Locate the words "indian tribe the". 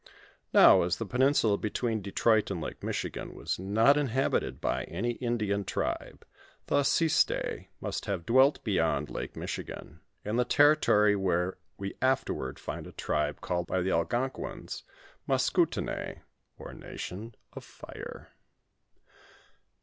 5.11-6.77